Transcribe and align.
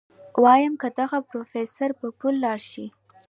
ويم 0.43 0.73
که 0.81 0.87
اغه 1.05 1.19
د 1.21 1.25
پروفيسر 1.29 1.89
په 1.99 2.07
پل 2.19 2.33
لاړ 2.43 2.59
شي. 2.71 2.85